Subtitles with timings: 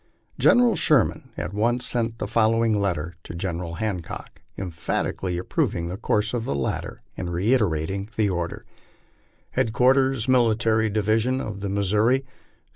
[0.39, 6.33] General Sherman at once sent the following letter to General Hancock, emphatically approving the course
[6.33, 8.65] of the latter, and reiterating the order:
[9.51, 12.27] HEADQUARTERS MILITARY DIVISION OF THE MISSOURI,) ST.